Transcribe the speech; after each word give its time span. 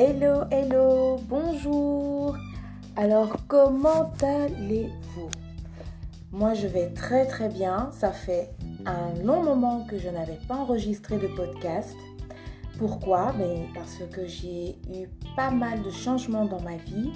Hello, 0.00 0.44
hello, 0.52 1.16
bonjour. 1.28 2.36
Alors, 2.94 3.36
comment 3.48 4.12
allez-vous? 4.22 5.28
Moi, 6.30 6.54
je 6.54 6.68
vais 6.68 6.90
très 6.90 7.26
très 7.26 7.48
bien. 7.48 7.90
Ça 7.90 8.12
fait 8.12 8.50
un 8.86 9.20
long 9.24 9.42
moment 9.42 9.84
que 9.90 9.98
je 9.98 10.08
n'avais 10.08 10.38
pas 10.46 10.54
enregistré 10.54 11.18
de 11.18 11.26
podcast. 11.26 11.96
Pourquoi? 12.78 13.32
Ben, 13.36 13.66
Parce 13.74 13.98
que 14.12 14.24
j'ai 14.24 14.76
eu 14.88 15.08
pas 15.34 15.50
mal 15.50 15.82
de 15.82 15.90
changements 15.90 16.44
dans 16.44 16.60
ma 16.60 16.76
vie, 16.76 17.10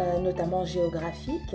euh, 0.00 0.18
notamment 0.18 0.64
géographiques. 0.64 1.54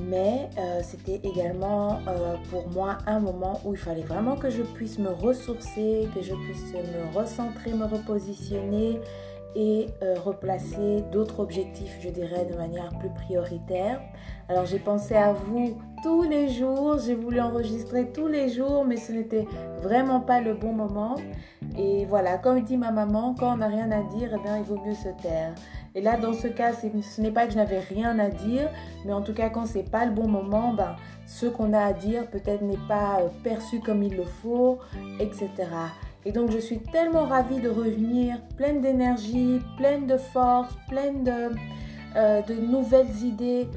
Mais 0.00 0.48
euh, 0.58 0.80
c'était 0.82 1.20
également 1.24 1.98
euh, 2.06 2.36
pour 2.50 2.68
moi 2.68 2.98
un 3.06 3.20
moment 3.20 3.60
où 3.64 3.72
il 3.72 3.78
fallait 3.78 4.02
vraiment 4.02 4.36
que 4.36 4.50
je 4.50 4.62
puisse 4.62 4.98
me 4.98 5.10
ressourcer, 5.10 6.08
que 6.14 6.22
je 6.22 6.34
puisse 6.34 6.72
me 6.72 7.16
recentrer, 7.18 7.72
me 7.72 7.84
repositionner 7.84 9.00
et 9.56 9.86
euh, 10.02 10.14
replacer 10.24 11.02
d'autres 11.10 11.40
objectifs, 11.40 11.98
je 12.00 12.10
dirais, 12.10 12.44
de 12.44 12.56
manière 12.56 12.90
plus 12.98 13.10
prioritaire. 13.10 14.00
Alors 14.48 14.66
j'ai 14.66 14.78
pensé 14.78 15.14
à 15.14 15.32
vous 15.32 15.76
tous 16.02 16.22
les 16.22 16.48
jours, 16.48 16.98
j'ai 16.98 17.14
voulu 17.14 17.40
enregistrer 17.40 18.10
tous 18.12 18.28
les 18.28 18.50
jours, 18.50 18.84
mais 18.84 18.96
ce 18.96 19.10
n'était 19.12 19.46
vraiment 19.82 20.20
pas 20.20 20.40
le 20.40 20.54
bon 20.54 20.72
moment. 20.72 21.16
Et 21.76 22.04
voilà, 22.06 22.38
comme 22.38 22.62
dit 22.62 22.76
ma 22.76 22.92
maman, 22.92 23.34
quand 23.38 23.54
on 23.54 23.56
n'a 23.56 23.66
rien 23.68 23.90
à 23.90 24.02
dire, 24.02 24.30
eh 24.34 24.42
bien, 24.42 24.58
il 24.58 24.64
vaut 24.64 24.80
mieux 24.84 24.94
se 24.94 25.08
taire. 25.22 25.54
Et 25.94 26.00
là, 26.00 26.16
dans 26.16 26.32
ce 26.32 26.48
cas, 26.48 26.72
ce 26.72 27.20
n'est 27.20 27.30
pas 27.30 27.46
que 27.46 27.52
je 27.52 27.56
n'avais 27.56 27.80
rien 27.80 28.18
à 28.18 28.28
dire, 28.28 28.70
mais 29.04 29.12
en 29.12 29.22
tout 29.22 29.34
cas, 29.34 29.48
quand 29.48 29.66
c'est 29.66 29.90
pas 29.90 30.04
le 30.04 30.12
bon 30.12 30.28
moment, 30.28 30.72
ben, 30.72 30.96
ce 31.26 31.46
qu'on 31.46 31.72
a 31.72 31.80
à 31.80 31.92
dire 31.92 32.26
peut-être 32.26 32.62
n'est 32.62 32.78
pas 32.88 33.20
euh, 33.20 33.28
perçu 33.42 33.80
comme 33.80 34.02
il 34.02 34.16
le 34.16 34.24
faut, 34.24 34.78
etc. 35.20 35.50
Et 36.24 36.32
donc 36.32 36.50
je 36.50 36.58
suis 36.58 36.78
tellement 36.78 37.24
ravie 37.24 37.60
de 37.60 37.68
revenir 37.68 38.38
pleine 38.56 38.80
d'énergie, 38.80 39.60
pleine 39.76 40.06
de 40.06 40.16
force, 40.16 40.74
pleine 40.88 41.24
de, 41.24 41.50
euh, 42.16 42.42
de 42.42 42.54
nouvelles 42.54 43.24
idées 43.24 43.68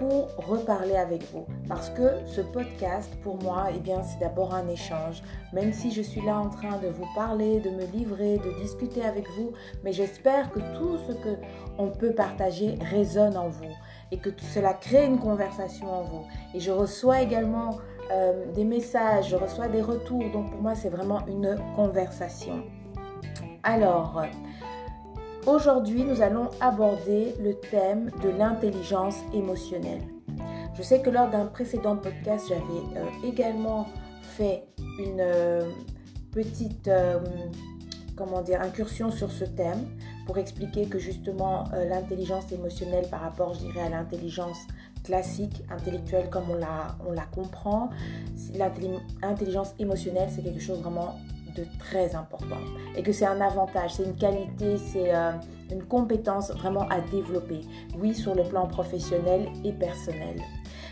pour 0.00 0.28
reparler 0.38 0.96
avec 0.96 1.22
vous. 1.30 1.44
Parce 1.68 1.90
que 1.90 2.24
ce 2.24 2.40
podcast, 2.40 3.14
pour 3.22 3.40
moi, 3.42 3.66
eh 3.72 3.78
bien, 3.78 4.02
c'est 4.02 4.18
d'abord 4.18 4.54
un 4.54 4.66
échange. 4.66 5.22
Même 5.52 5.74
si 5.74 5.92
je 5.92 6.00
suis 6.00 6.22
là 6.22 6.38
en 6.38 6.48
train 6.48 6.78
de 6.78 6.88
vous 6.88 7.04
parler, 7.14 7.60
de 7.60 7.68
me 7.68 7.84
livrer, 7.84 8.38
de 8.38 8.50
discuter 8.62 9.04
avec 9.04 9.28
vous, 9.36 9.52
mais 9.84 9.92
j'espère 9.92 10.50
que 10.52 10.60
tout 10.78 10.96
ce 11.06 11.12
que 11.12 11.36
on 11.76 11.88
peut 11.88 12.12
partager 12.12 12.76
résonne 12.90 13.36
en 13.36 13.48
vous 13.48 13.74
et 14.10 14.16
que 14.16 14.30
cela 14.54 14.72
crée 14.72 15.04
une 15.04 15.18
conversation 15.18 15.92
en 15.92 16.02
vous. 16.02 16.24
Et 16.54 16.60
je 16.60 16.70
reçois 16.70 17.20
également 17.20 17.76
euh, 18.10 18.50
des 18.54 18.64
messages, 18.64 19.28
je 19.28 19.36
reçois 19.36 19.68
des 19.68 19.82
retours. 19.82 20.30
Donc 20.32 20.50
pour 20.50 20.62
moi, 20.62 20.74
c'est 20.74 20.88
vraiment 20.88 21.26
une 21.26 21.58
conversation. 21.76 22.64
Alors, 23.62 24.22
aujourd'hui, 25.46 26.04
nous 26.04 26.22
allons 26.22 26.50
aborder 26.60 27.34
le 27.40 27.54
thème 27.54 28.10
de 28.22 28.28
l'intelligence 28.28 29.16
émotionnelle. 29.34 30.02
Je 30.76 30.82
sais 30.82 31.00
que 31.00 31.10
lors 31.10 31.28
d'un 31.30 31.46
précédent 31.46 31.96
podcast, 31.96 32.46
j'avais 32.48 32.98
euh, 32.98 33.04
également 33.24 33.86
fait 34.22 34.64
une 34.98 35.20
euh, 35.20 35.68
petite 36.32 36.90
comment 38.16 38.42
dire, 38.42 38.60
incursion 38.60 39.10
sur 39.10 39.30
ce 39.30 39.44
thème 39.44 39.86
pour 40.26 40.38
expliquer 40.38 40.86
que 40.86 40.98
justement 40.98 41.64
l'intelligence 41.88 42.52
émotionnelle 42.52 43.08
par 43.10 43.22
rapport, 43.22 43.54
je 43.54 43.60
dirais, 43.60 43.80
à 43.80 43.88
l'intelligence 43.88 44.58
classique, 45.04 45.62
intellectuelle 45.70 46.28
comme 46.30 46.50
on 46.50 46.56
la, 46.56 46.96
on 47.08 47.12
la 47.12 47.24
comprend. 47.24 47.90
L'intelligence 49.22 49.74
émotionnelle, 49.78 50.28
c'est 50.34 50.42
quelque 50.42 50.60
chose 50.60 50.80
vraiment 50.80 51.18
de 51.56 51.64
très 51.78 52.14
important 52.14 52.60
et 52.96 53.02
que 53.02 53.12
c'est 53.12 53.26
un 53.26 53.40
avantage, 53.40 53.94
c'est 53.94 54.04
une 54.04 54.16
qualité, 54.16 54.76
c'est 54.76 55.14
euh, 55.14 55.32
une 55.70 55.82
compétence 55.84 56.50
vraiment 56.52 56.88
à 56.88 57.00
développer, 57.00 57.60
oui, 57.98 58.14
sur 58.14 58.34
le 58.34 58.42
plan 58.42 58.66
professionnel 58.66 59.48
et 59.64 59.72
personnel. 59.72 60.36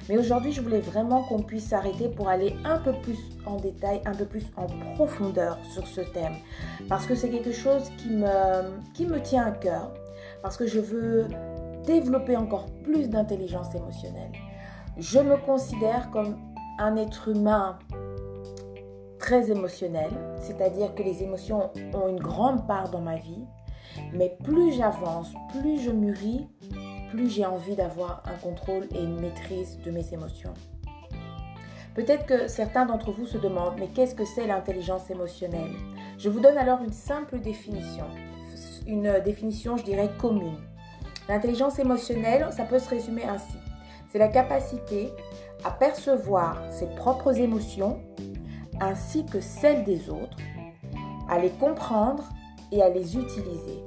Mais 0.08 0.16
aujourd'hui, 0.16 0.52
je 0.52 0.62
voulais 0.62 0.80
vraiment 0.80 1.22
qu'on 1.24 1.42
puisse 1.42 1.66
s'arrêter 1.66 2.08
pour 2.08 2.28
aller 2.28 2.56
un 2.64 2.78
peu 2.78 2.92
plus 3.02 3.18
en 3.44 3.56
détail, 3.56 4.00
un 4.06 4.14
peu 4.14 4.24
plus 4.24 4.46
en 4.56 4.66
profondeur 4.94 5.58
sur 5.74 5.86
ce 5.86 6.00
thème. 6.00 6.34
Parce 6.88 7.06
que 7.06 7.14
c'est 7.14 7.28
quelque 7.28 7.52
chose 7.52 7.90
qui 7.98 8.10
me, 8.10 8.80
qui 8.94 9.06
me 9.06 9.20
tient 9.20 9.44
à 9.44 9.50
cœur. 9.50 9.92
Parce 10.42 10.56
que 10.56 10.66
je 10.66 10.80
veux 10.80 11.26
développer 11.84 12.36
encore 12.36 12.66
plus 12.84 13.10
d'intelligence 13.10 13.74
émotionnelle. 13.74 14.32
Je 14.96 15.18
me 15.18 15.36
considère 15.36 16.10
comme 16.10 16.36
un 16.78 16.96
être 16.96 17.28
humain 17.28 17.78
très 19.28 19.50
émotionnel, 19.50 20.08
c'est-à-dire 20.40 20.94
que 20.94 21.02
les 21.02 21.22
émotions 21.22 21.70
ont 21.92 22.08
une 22.08 22.18
grande 22.18 22.66
part 22.66 22.88
dans 22.88 23.02
ma 23.02 23.16
vie, 23.16 23.44
mais 24.14 24.34
plus 24.42 24.72
j'avance, 24.72 25.28
plus 25.50 25.82
je 25.82 25.90
mûris, 25.90 26.48
plus 27.10 27.28
j'ai 27.28 27.44
envie 27.44 27.76
d'avoir 27.76 28.22
un 28.24 28.38
contrôle 28.42 28.88
et 28.94 29.02
une 29.02 29.20
maîtrise 29.20 29.80
de 29.84 29.90
mes 29.90 30.14
émotions. 30.14 30.54
Peut-être 31.94 32.24
que 32.24 32.48
certains 32.48 32.86
d'entre 32.86 33.12
vous 33.12 33.26
se 33.26 33.36
demandent, 33.36 33.74
mais 33.78 33.88
qu'est-ce 33.88 34.14
que 34.14 34.24
c'est 34.24 34.46
l'intelligence 34.46 35.10
émotionnelle? 35.10 35.74
Je 36.16 36.30
vous 36.30 36.40
donne 36.40 36.56
alors 36.56 36.80
une 36.80 36.94
simple 36.94 37.38
définition, 37.38 38.06
une 38.86 39.20
définition, 39.22 39.76
je 39.76 39.84
dirais, 39.84 40.08
commune. 40.18 40.56
L'intelligence 41.28 41.78
émotionnelle, 41.78 42.48
ça 42.50 42.64
peut 42.64 42.78
se 42.78 42.88
résumer 42.88 43.24
ainsi. 43.24 43.58
C'est 44.10 44.18
la 44.18 44.28
capacité 44.28 45.10
à 45.66 45.70
percevoir 45.70 46.62
ses 46.70 46.86
propres 46.86 47.38
émotions 47.38 48.00
ainsi 48.80 49.24
que 49.26 49.40
celles 49.40 49.84
des 49.84 50.10
autres, 50.10 50.36
à 51.28 51.38
les 51.38 51.50
comprendre 51.50 52.24
et 52.72 52.82
à 52.82 52.88
les 52.88 53.16
utiliser, 53.16 53.82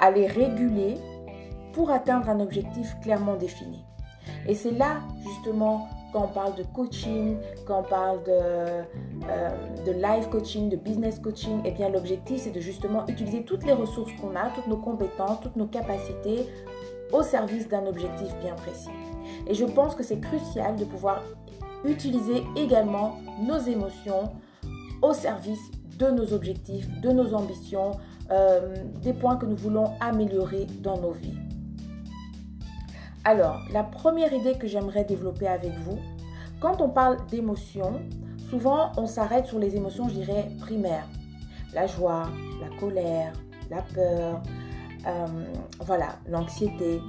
à 0.00 0.10
les 0.10 0.26
réguler 0.26 0.94
pour 1.72 1.90
atteindre 1.90 2.28
un 2.28 2.40
objectif 2.40 2.94
clairement 3.02 3.36
défini. 3.36 3.84
Et 4.48 4.54
c'est 4.54 4.72
là 4.72 5.00
justement 5.22 5.88
quand 6.12 6.24
on 6.24 6.28
parle 6.28 6.54
de 6.54 6.62
coaching, 6.62 7.36
quand 7.66 7.80
on 7.80 7.82
parle 7.82 8.22
de, 8.24 8.30
euh, 8.32 9.92
life 9.92 10.28
coaching, 10.30 10.68
de 10.70 10.76
business 10.76 11.18
coaching, 11.18 11.60
eh 11.64 11.72
bien 11.72 11.88
l'objectif 11.90 12.42
c'est 12.42 12.52
de 12.52 12.60
justement 12.60 13.06
utiliser 13.08 13.44
toutes 13.44 13.64
les 13.64 13.72
ressources 13.72 14.12
qu'on 14.20 14.34
a, 14.36 14.50
toutes 14.54 14.66
nos 14.68 14.78
compétences, 14.78 15.40
toutes 15.42 15.56
nos 15.56 15.66
capacités 15.66 16.46
au 17.12 17.22
service 17.22 17.68
d'un 17.68 17.86
objectif 17.86 18.34
bien 18.42 18.54
précis. 18.54 18.90
Et 19.46 19.54
je 19.54 19.64
pense 19.64 19.94
que 19.94 20.02
c'est 20.02 20.20
crucial 20.20 20.76
de 20.76 20.84
pouvoir 20.84 21.22
utiliser 21.84 22.44
également 22.56 23.16
nos 23.40 23.58
émotions 23.58 24.32
au 25.02 25.12
service 25.12 25.70
de 25.98 26.10
nos 26.10 26.32
objectifs, 26.32 26.88
de 27.00 27.10
nos 27.10 27.34
ambitions, 27.34 27.92
euh, 28.30 28.74
des 29.02 29.12
points 29.12 29.36
que 29.36 29.46
nous 29.46 29.56
voulons 29.56 29.92
améliorer 30.00 30.66
dans 30.80 30.98
nos 30.98 31.12
vies. 31.12 31.36
Alors, 33.24 33.60
la 33.72 33.82
première 33.82 34.32
idée 34.32 34.54
que 34.54 34.66
j'aimerais 34.66 35.04
développer 35.04 35.48
avec 35.48 35.72
vous, 35.80 35.98
quand 36.60 36.80
on 36.80 36.88
parle 36.88 37.18
d'émotions, 37.26 38.00
souvent 38.50 38.92
on 38.96 39.06
s'arrête 39.06 39.46
sur 39.46 39.58
les 39.58 39.76
émotions, 39.76 40.08
je 40.08 40.14
dirais, 40.14 40.48
primaires. 40.60 41.08
La 41.74 41.86
joie, 41.86 42.30
la 42.60 42.68
colère, 42.78 43.32
la 43.70 43.82
peur, 43.82 44.42
euh, 45.06 45.26
voilà, 45.80 46.16
l'anxiété. 46.28 47.00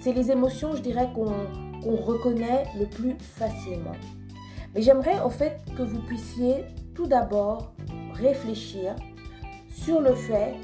C'est 0.00 0.12
les 0.12 0.30
émotions, 0.30 0.74
je 0.74 0.82
dirais, 0.82 1.08
qu'on 1.14 1.32
reconnaît 1.96 2.64
le 2.78 2.86
plus 2.86 3.16
facilement. 3.18 3.96
Mais 4.74 4.82
j'aimerais 4.82 5.20
au 5.24 5.30
fait 5.30 5.60
que 5.76 5.82
vous 5.82 6.00
puissiez 6.00 6.64
tout 6.94 7.06
d'abord 7.06 7.72
réfléchir 8.14 8.94
sur 9.70 10.00
le 10.00 10.14
fait, 10.14 10.54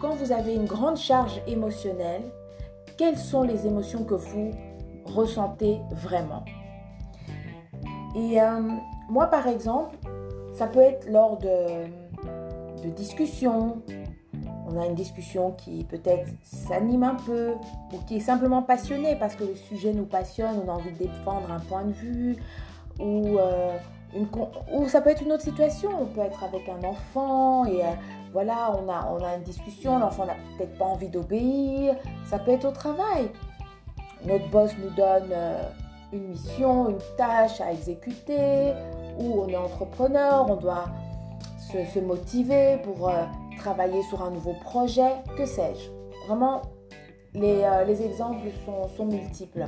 quand 0.00 0.14
vous 0.14 0.32
avez 0.32 0.54
une 0.54 0.64
grande 0.64 0.96
charge 0.96 1.40
émotionnelle, 1.46 2.22
quelles 2.96 3.18
sont 3.18 3.42
les 3.42 3.66
émotions 3.66 4.04
que 4.04 4.14
vous 4.14 4.50
ressentez 5.04 5.80
vraiment? 5.92 6.44
Et 8.14 8.40
euh, 8.40 8.60
moi, 9.08 9.26
par 9.26 9.46
exemple, 9.46 9.96
ça 10.54 10.66
peut 10.66 10.80
être 10.80 11.08
lors 11.08 11.38
de 11.38 12.88
discussions. 12.90 13.82
On 14.72 14.80
a 14.80 14.86
une 14.86 14.94
discussion 14.94 15.52
qui 15.52 15.84
peut-être 15.84 16.28
s'anime 16.42 17.02
un 17.02 17.14
peu 17.14 17.54
ou 17.92 17.98
qui 18.06 18.16
est 18.16 18.20
simplement 18.20 18.62
passionnée 18.62 19.16
parce 19.16 19.34
que 19.34 19.44
le 19.44 19.54
sujet 19.54 19.92
nous 19.92 20.06
passionne, 20.06 20.60
on 20.64 20.70
a 20.70 20.74
envie 20.74 20.92
de 20.92 20.98
défendre 20.98 21.50
un 21.50 21.60
point 21.60 21.84
de 21.84 21.92
vue 21.92 22.36
ou, 22.98 23.38
euh, 23.38 23.76
ça 24.88 25.00
peut 25.00 25.10
être 25.10 25.22
une 25.22 25.32
autre 25.32 25.42
situation. 25.42 25.90
On 26.00 26.06
peut 26.06 26.20
être 26.20 26.42
avec 26.44 26.68
un 26.68 26.86
enfant 26.86 27.64
et 27.66 27.82
euh, 27.82 27.90
voilà, 28.32 28.74
on 28.78 28.90
a, 28.90 29.10
on 29.12 29.22
a 29.22 29.36
une 29.36 29.42
discussion, 29.42 29.98
l'enfant 29.98 30.26
n'a 30.26 30.36
peut-être 30.56 30.78
pas 30.78 30.86
envie 30.86 31.08
d'obéir, 31.08 31.94
ça 32.26 32.38
peut 32.38 32.52
être 32.52 32.66
au 32.66 32.72
travail. 32.72 33.30
Notre 34.24 34.48
boss 34.50 34.70
nous 34.82 34.90
donne 34.90 35.30
euh, 35.32 35.62
une 36.12 36.28
mission, 36.28 36.88
une 36.90 36.98
tâche 37.16 37.60
à 37.60 37.72
exécuter, 37.72 38.72
ou 39.18 39.42
on 39.42 39.48
est 39.48 39.56
entrepreneur, 39.56 40.46
on 40.48 40.56
doit 40.56 40.86
se, 41.70 41.98
motiver 42.00 42.78
pour 42.84 43.10
travailler 43.62 44.02
sur 44.02 44.22
un 44.22 44.30
nouveau 44.30 44.54
projet, 44.64 45.22
que 45.36 45.46
sais-je. 45.46 45.90
Vraiment, 46.26 46.62
les, 47.34 47.62
euh, 47.62 47.84
les 47.84 48.02
exemples 48.02 48.48
sont, 48.64 48.88
sont 48.96 49.06
multiples. 49.06 49.66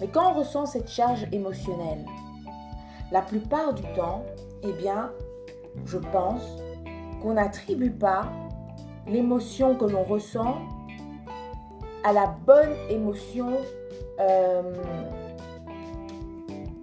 Mais 0.00 0.08
quand 0.08 0.32
on 0.32 0.38
ressent 0.38 0.66
cette 0.66 0.88
charge 0.88 1.26
émotionnelle, 1.30 2.04
la 3.12 3.22
plupart 3.22 3.74
du 3.74 3.82
temps, 3.94 4.24
eh 4.62 4.72
bien, 4.72 5.12
je 5.86 5.98
pense 5.98 6.42
qu'on 7.22 7.34
n'attribue 7.34 7.92
pas 7.92 8.22
l'émotion 9.06 9.76
que 9.76 9.84
l'on 9.84 10.02
ressent 10.02 10.56
à 12.04 12.12
la 12.12 12.26
bonne 12.44 12.74
émotion 12.90 13.52
euh, 14.20 14.62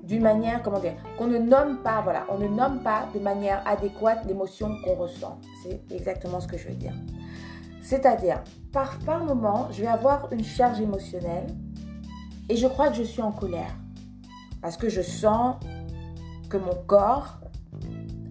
d'une 0.06 0.22
manière, 0.22 0.62
comment 0.62 0.80
dire, 0.80 0.94
qu'on 1.18 1.28
ne 1.28 1.38
nomme 1.38 1.78
pas, 1.78 2.02
voilà, 2.02 2.26
on 2.30 2.38
ne 2.38 2.48
nomme 2.48 2.82
pas 2.82 3.08
de 3.14 3.20
manière 3.20 3.62
adéquate 3.68 4.26
l'émotion 4.26 4.70
qu'on 4.84 4.96
ressent. 4.96 5.40
C'est 5.64 5.82
exactement 5.92 6.40
ce 6.40 6.48
que 6.48 6.58
je 6.58 6.68
veux 6.68 6.76
dire. 6.76 6.94
C'est-à-dire, 7.82 8.44
par, 8.72 8.98
par 9.00 9.24
moment, 9.24 9.68
je 9.72 9.82
vais 9.82 9.88
avoir 9.88 10.32
une 10.32 10.44
charge 10.44 10.80
émotionnelle 10.80 11.48
et 12.50 12.56
je 12.56 12.68
crois 12.68 12.90
que 12.90 12.96
je 12.96 13.04
suis 13.04 13.22
en 13.22 13.32
colère. 13.32 13.76
Parce 14.62 14.78
que 14.78 14.90
je 14.90 15.02
sens 15.02 15.58
que 16.50 16.58
mon 16.58 16.76
corps 16.88 17.40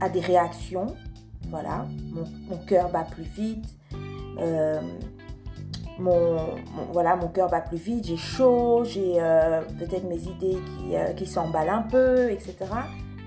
a 0.00 0.08
des 0.08 0.20
réactions. 0.20 0.94
Voilà, 1.48 1.86
mon, 2.12 2.56
cœur 2.66 2.90
bat 2.90 3.04
plus 3.04 3.22
vite. 3.22 3.66
Euh, 4.38 4.80
mon, 5.98 6.36
voilà, 6.92 7.16
mon 7.16 7.28
cœur 7.28 7.48
bat 7.48 7.60
plus 7.60 7.76
vite, 7.76 8.06
j'ai 8.06 8.16
chaud, 8.16 8.82
j'ai 8.84 9.16
euh, 9.18 9.62
peut-être 9.78 10.04
mes 10.04 10.22
idées 10.22 10.58
qui, 10.58 10.96
euh, 10.96 11.12
qui 11.12 11.26
s'emballent 11.26 11.68
un 11.68 11.82
peu, 11.82 12.30
etc. 12.30 12.56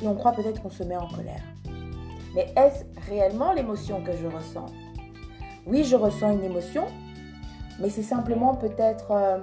Et 0.01 0.07
on 0.07 0.15
croit 0.15 0.33
peut-être 0.33 0.61
qu'on 0.61 0.69
se 0.69 0.83
met 0.83 0.97
en 0.97 1.07
colère. 1.07 1.41
Mais 2.35 2.53
est-ce 2.55 2.83
réellement 3.09 3.53
l'émotion 3.53 4.01
que 4.03 4.11
je 4.11 4.27
ressens? 4.27 4.67
Oui, 5.65 5.83
je 5.83 5.95
ressens 5.95 6.31
une 6.31 6.43
émotion, 6.43 6.85
mais 7.79 7.89
c'est 7.89 8.03
simplement 8.03 8.55
peut-être 8.55 9.41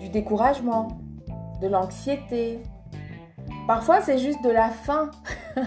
du 0.00 0.08
découragement, 0.08 0.88
de 1.60 1.68
l'anxiété. 1.68 2.62
Parfois, 3.66 4.00
c'est 4.00 4.18
juste 4.18 4.42
de 4.42 4.50
la 4.50 4.70
faim. 4.70 5.10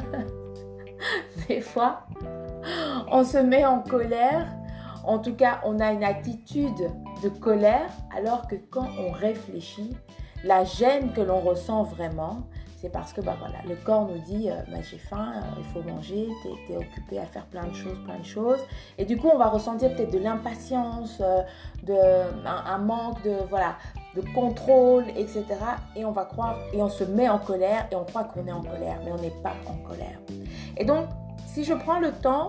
Des 1.47 1.61
fois, 1.61 2.01
on 3.11 3.23
se 3.23 3.37
met 3.37 3.65
en 3.65 3.79
colère. 3.79 4.47
En 5.03 5.19
tout 5.19 5.33
cas, 5.33 5.61
on 5.65 5.79
a 5.79 5.91
une 5.91 6.03
attitude 6.03 6.91
de 7.23 7.29
colère, 7.29 7.89
alors 8.15 8.47
que 8.47 8.55
quand 8.55 8.87
on 8.99 9.11
réfléchit, 9.11 9.95
la 10.43 10.63
gêne 10.63 11.13
que 11.13 11.21
l'on 11.21 11.39
ressent 11.39 11.83
vraiment, 11.83 12.43
c'est 12.81 12.89
parce 12.89 13.13
que 13.13 13.21
bah, 13.21 13.35
voilà, 13.37 13.57
le 13.67 13.75
corps 13.75 14.07
nous 14.07 14.17
dit 14.21 14.49
euh, 14.49 14.55
bah, 14.71 14.79
j'ai 14.81 14.97
faim, 14.97 15.33
euh, 15.35 15.59
il 15.59 15.63
faut 15.65 15.87
manger, 15.87 16.27
tu 16.41 16.73
es, 16.73 16.77
occupé 16.77 17.19
à 17.19 17.25
faire 17.25 17.45
plein 17.45 17.67
de 17.67 17.73
choses, 17.73 17.97
plein 18.05 18.17
de 18.17 18.25
choses. 18.25 18.59
Et 18.97 19.05
du 19.05 19.17
coup, 19.17 19.29
on 19.31 19.37
va 19.37 19.49
ressentir 19.49 19.93
peut-être 19.93 20.11
de 20.11 20.17
l'impatience, 20.17 21.21
euh, 21.21 21.43
de, 21.83 21.93
un, 22.47 22.77
manque 22.79 23.21
de, 23.21 23.35
voilà, 23.49 23.75
de 24.15 24.21
contrôle, 24.33 25.05
etc. 25.15 25.45
Et 25.95 26.05
on 26.05 26.11
va 26.11 26.25
croire, 26.25 26.57
et 26.73 26.81
on 26.81 26.89
se 26.89 27.03
met 27.03 27.29
en 27.29 27.37
colère, 27.37 27.87
et 27.91 27.95
on 27.95 28.03
croit 28.03 28.23
qu'on 28.23 28.47
est 28.47 28.51
en 28.51 28.63
colère, 28.63 28.97
mais 29.05 29.11
on 29.11 29.21
n'est 29.21 29.29
pas 29.43 29.53
en 29.67 29.75
colère. 29.87 30.19
Et 30.75 30.83
donc, 30.83 31.05
si 31.45 31.63
je 31.63 31.75
prends 31.75 31.99
le 31.99 32.11
temps 32.11 32.47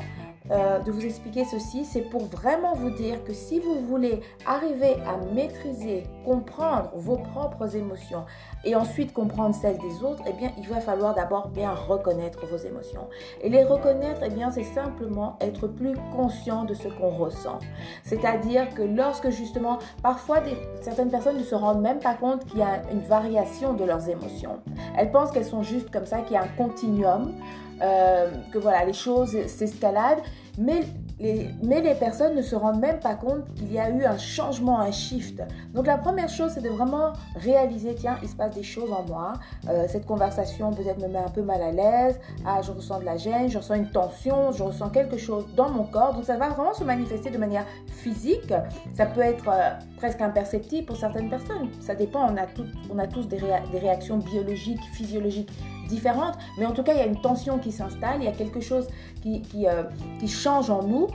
euh, 0.52 0.80
de 0.80 0.90
vous 0.90 1.04
expliquer 1.04 1.44
ceci, 1.44 1.86
c'est 1.86 2.02
pour 2.02 2.26
vraiment 2.26 2.74
vous 2.74 2.90
dire 2.90 3.24
que 3.24 3.32
si 3.32 3.58
vous 3.58 3.80
voulez 3.80 4.20
arriver 4.44 4.96
à 5.06 5.16
maîtriser, 5.32 6.04
comprendre 6.26 6.90
vos 6.94 7.16
propres 7.16 7.74
émotions 7.74 8.24
et 8.64 8.74
ensuite 8.74 9.14
comprendre 9.14 9.54
celles 9.54 9.78
des 9.78 10.02
autres, 10.04 10.22
eh 10.26 10.32
bien, 10.34 10.50
il 10.58 10.68
va 10.68 10.80
falloir 10.80 11.14
d'abord 11.14 11.48
bien 11.48 11.72
reconnaître 11.72 12.44
vos 12.46 12.58
émotions. 12.58 13.08
Et 13.40 13.48
les 13.48 13.64
reconnaître, 13.64 14.20
eh 14.26 14.28
bien, 14.28 14.50
c'est 14.50 14.62
simplement 14.62 15.36
être 15.40 15.66
plus 15.66 15.94
conscient 16.14 16.64
de 16.64 16.74
ce 16.74 16.88
qu'on 16.88 17.10
ressent. 17.10 17.58
C'est-à-dire 18.04 18.74
que 18.74 18.82
lorsque 18.82 19.30
justement, 19.30 19.78
parfois, 20.02 20.40
certaines 20.82 21.10
personnes 21.10 21.38
ne 21.38 21.44
se 21.44 21.54
rendent 21.54 21.80
même 21.80 21.98
pas 21.98 22.14
compte 22.14 22.44
qu'il 22.44 22.58
y 22.58 22.62
a 22.62 22.82
une 22.92 23.00
variation 23.00 23.72
de 23.72 23.84
leurs 23.84 24.08
émotions. 24.10 24.60
Elles 24.98 25.10
pensent 25.10 25.32
qu'elles 25.32 25.46
sont 25.46 25.62
juste 25.62 25.90
comme 25.90 26.06
ça, 26.06 26.20
qu'il 26.20 26.34
y 26.34 26.36
a 26.36 26.42
un 26.42 26.56
continuum. 26.58 27.32
Euh, 27.80 28.30
que 28.52 28.58
voilà, 28.58 28.84
les 28.84 28.92
choses 28.92 29.36
s'escaladent, 29.46 30.22
mais 30.58 30.82
les, 31.18 31.50
mais 31.62 31.80
les 31.80 31.94
personnes 31.94 32.34
ne 32.34 32.42
se 32.42 32.54
rendent 32.56 32.80
même 32.80 32.98
pas 32.98 33.14
compte 33.14 33.52
qu'il 33.54 33.72
y 33.72 33.78
a 33.78 33.88
eu 33.90 34.04
un 34.04 34.18
changement, 34.18 34.80
un 34.80 34.90
shift. 34.90 35.42
Donc 35.72 35.86
la 35.86 35.96
première 35.96 36.28
chose, 36.28 36.52
c'est 36.54 36.62
de 36.62 36.68
vraiment 36.68 37.12
réaliser, 37.36 37.94
tiens, 37.94 38.18
il 38.22 38.28
se 38.28 38.34
passe 38.34 38.54
des 38.54 38.62
choses 38.62 38.90
en 38.92 39.04
moi. 39.04 39.34
Euh, 39.68 39.84
cette 39.88 40.06
conversation 40.06 40.72
peut-être 40.72 41.00
me 41.00 41.08
met 41.08 41.18
un 41.18 41.30
peu 41.30 41.42
mal 41.42 41.62
à 41.62 41.70
l'aise. 41.70 42.18
Ah, 42.44 42.60
je 42.62 42.72
ressens 42.72 43.00
de 43.00 43.04
la 43.04 43.16
gêne, 43.16 43.48
je 43.48 43.58
ressens 43.58 43.74
une 43.74 43.90
tension, 43.90 44.52
je 44.52 44.62
ressens 44.62 44.90
quelque 44.90 45.16
chose 45.16 45.46
dans 45.56 45.70
mon 45.70 45.84
corps. 45.84 46.14
Donc 46.14 46.24
ça 46.24 46.36
va 46.36 46.48
vraiment 46.48 46.74
se 46.74 46.84
manifester 46.84 47.30
de 47.30 47.38
manière 47.38 47.66
physique. 47.86 48.52
Ça 48.94 49.06
peut 49.06 49.20
être 49.20 49.48
euh, 49.48 49.70
presque 49.96 50.20
imperceptible 50.20 50.86
pour 50.86 50.96
certaines 50.96 51.30
personnes. 51.30 51.68
Ça 51.80 51.94
dépend, 51.94 52.30
on 52.30 52.36
a, 52.36 52.46
on 52.92 52.98
a 52.98 53.06
tous 53.06 53.26
des, 53.26 53.38
des 53.70 53.78
réactions 53.78 54.18
biologiques, 54.18 54.82
physiologiques 54.92 55.52
différentes, 55.92 56.36
mais 56.58 56.66
en 56.66 56.72
tout 56.72 56.82
cas, 56.82 56.94
il 56.94 56.98
y 56.98 57.02
a 57.02 57.06
une 57.06 57.20
tension 57.20 57.58
qui 57.58 57.70
s'installe, 57.70 58.16
il 58.20 58.24
y 58.24 58.28
a 58.28 58.32
quelque 58.32 58.60
chose 58.60 58.88
qui, 59.22 59.42
euh, 59.66 59.84
qui 60.18 60.28
change 60.28 60.70
en 60.70 60.82
nous. 60.82 61.06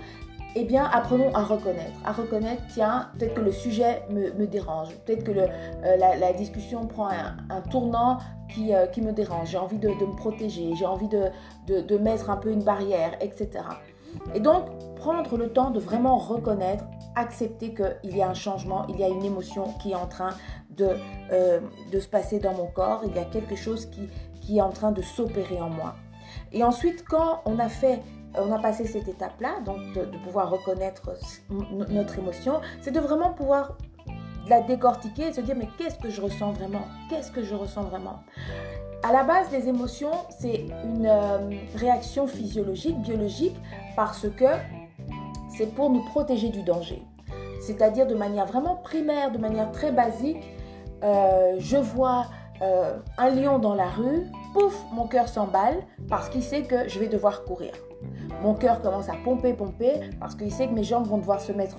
Eh 0.55 0.63
bien, 0.63 0.85
apprenons 0.85 1.31
à 1.35 1.43
reconnaître. 1.43 1.99
À 2.03 2.11
reconnaître, 2.11 2.63
tiens, 2.73 3.09
peut-être 3.17 3.35
que 3.35 3.41
le 3.41 3.51
sujet 3.51 4.01
me, 4.09 4.31
me 4.33 4.47
dérange, 4.47 4.89
peut-être 5.05 5.23
que 5.23 5.31
le, 5.31 5.43
euh, 5.43 5.97
la, 5.97 6.33
discussion 6.33 6.87
prend 6.87 7.09
un, 7.09 7.61
tournant 7.69 8.17
qui, 8.51 8.73
euh, 8.73 8.87
qui, 8.87 9.01
me 9.01 9.11
dérange, 9.11 9.49
j'ai 9.49 9.57
envie 9.57 9.77
de, 9.77 9.89
de, 9.89 10.05
me 10.05 10.15
protéger, 10.15 10.73
j'ai 10.75 10.85
envie 10.85 11.09
de, 11.09 11.25
de, 11.67 11.81
de 11.81 11.97
mettre 11.97 12.29
un 12.31 12.37
peu 12.37 12.49
une 12.51 12.63
barrière, 12.63 13.13
etc. 13.21 13.49
Et 14.33 14.39
donc, 14.39 14.65
prendre 14.95 15.37
le 15.37 15.49
temps 15.49 15.69
de 15.69 15.79
vraiment 15.79 16.17
reconnaître, 16.17 16.85
accepter 17.15 17.75
qu'il 17.75 18.17
y 18.17 18.21
a 18.23 18.29
un 18.29 18.33
changement, 18.33 18.87
il 18.89 18.97
y 18.99 19.03
a 19.03 19.09
une 19.09 19.25
émotion 19.25 19.65
qui 19.79 19.91
est 19.91 19.95
en 19.95 20.07
train 20.07 20.31
de, 20.69 20.89
de 21.91 21.99
se 21.99 22.07
passer 22.07 22.39
dans 22.39 22.53
mon 22.53 22.67
corps, 22.67 23.01
il 23.05 23.15
y 23.15 23.19
a 23.19 23.25
quelque 23.25 23.55
chose 23.55 23.87
qui, 23.87 24.07
qui 24.47 24.59
est 24.59 24.61
en 24.61 24.71
train 24.71 24.93
de 24.93 25.01
s'opérer 25.01 25.59
en 25.61 25.69
moi. 25.69 25.95
Et 26.53 26.63
ensuite, 26.63 27.03
quand 27.03 27.41
on 27.45 27.59
a 27.59 27.67
fait, 27.67 27.99
on 28.33 28.51
a 28.53 28.59
passé 28.59 28.85
cette 28.85 29.09
étape-là, 29.09 29.59
donc 29.65 29.77
de, 29.93 30.17
pouvoir 30.23 30.49
reconnaître 30.49 31.11
notre 31.89 32.17
émotion, 32.17 32.61
c'est 32.81 32.91
de 32.91 32.99
vraiment 33.01 33.31
pouvoir 33.33 33.77
la 34.47 34.61
décortiquer 34.61 35.27
et 35.27 35.33
se 35.33 35.41
dire 35.41 35.55
mais 35.57 35.67
qu'est-ce 35.77 35.97
que 35.99 36.09
je 36.09 36.21
ressens 36.21 36.53
vraiment? 36.53 36.87
Qu'est-ce 37.09 37.31
que 37.31 37.43
je 37.43 37.55
ressens 37.55 37.83
vraiment? 37.83 38.21
À 39.03 39.11
la 39.11 39.23
base, 39.23 39.51
les 39.51 39.67
émotions, 39.67 40.13
c'est 40.39 40.65
une 40.85 41.05
euh, 41.05 41.49
réaction 41.75 42.25
physiologique, 42.25 42.97
biologique, 43.01 43.55
parce 43.97 44.27
que 44.29 44.45
c'est 45.57 45.75
pour 45.75 45.89
nous 45.89 46.03
protéger 46.05 46.49
du 46.49 46.63
danger. 46.63 47.03
C'est-à-dire 47.61 48.07
de 48.07 48.15
manière 48.15 48.45
vraiment 48.45 48.77
primaire, 48.77 49.31
de 49.31 49.37
manière 49.37 49.71
très 49.71 49.91
basique, 49.91 50.41
euh, 51.03 51.55
je 51.59 51.77
vois 51.77 52.27
euh, 52.61 52.97
un 53.19 53.29
lion 53.29 53.59
dans 53.59 53.75
la 53.75 53.87
rue, 53.87 54.25
pouf, 54.53 54.85
mon 54.91 55.07
cœur 55.07 55.27
s'emballe 55.27 55.77
parce 56.09 56.29
qu'il 56.29 56.43
sait 56.43 56.63
que 56.63 56.87
je 56.87 56.99
vais 56.99 57.07
devoir 57.07 57.43
courir. 57.43 57.73
Mon 58.43 58.53
cœur 58.53 58.81
commence 58.81 59.09
à 59.09 59.13
pomper, 59.23 59.53
pomper, 59.53 59.93
parce 60.19 60.35
qu'il 60.35 60.51
sait 60.51 60.67
que 60.67 60.73
mes 60.73 60.83
jambes 60.83 61.07
vont 61.07 61.17
devoir 61.17 61.41
se 61.41 61.51
mettre 61.51 61.77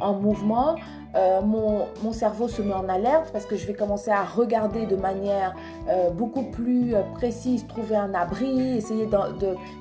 en, 0.00 0.14
mouvement. 0.14 0.76
Euh, 1.16 1.40
mon, 1.42 2.12
cerveau 2.12 2.46
se 2.46 2.62
met 2.62 2.74
en 2.74 2.88
alerte 2.88 3.30
parce 3.32 3.46
que 3.46 3.56
je 3.56 3.66
vais 3.66 3.74
commencer 3.74 4.10
à 4.10 4.22
regarder 4.22 4.86
de 4.86 4.94
manière 4.94 5.56
euh, 5.88 6.10
beaucoup 6.10 6.44
plus 6.44 6.94
précise, 7.14 7.66
trouver 7.66 7.96
un 7.96 8.14
abri, 8.14 8.76
essayer 8.76 9.08